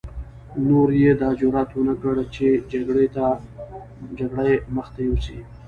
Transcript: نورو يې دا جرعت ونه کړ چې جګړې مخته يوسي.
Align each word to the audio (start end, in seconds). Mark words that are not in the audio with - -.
نورو 0.67 0.93
يې 1.03 1.11
دا 1.21 1.29
جرعت 1.39 1.69
ونه 1.75 1.95
کړ 2.01 2.15
چې 2.35 2.47
جګړې 2.71 4.53
مخته 4.75 4.99
يوسي. 5.07 5.39